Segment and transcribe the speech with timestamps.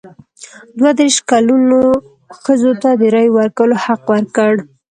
[0.77, 1.81] دوه دیرش کلنو
[2.41, 4.53] ښځو ته د رایې ورکولو حق ورکړ.